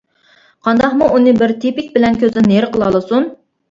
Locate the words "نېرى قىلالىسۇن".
2.57-3.35